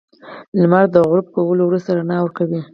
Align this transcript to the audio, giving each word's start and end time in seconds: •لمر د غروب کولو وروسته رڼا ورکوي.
•لمر 0.61 0.85
د 0.93 0.95
غروب 1.09 1.27
کولو 1.35 1.63
وروسته 1.65 1.89
رڼا 1.97 2.17
ورکوي. 2.21 2.61